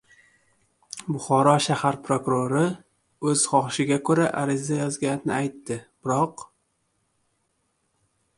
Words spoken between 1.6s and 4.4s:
shahar prokurori «o‘z xohishiga ko‘ra